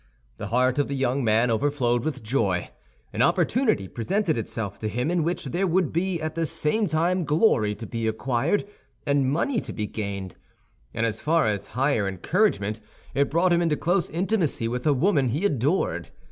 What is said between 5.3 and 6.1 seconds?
there would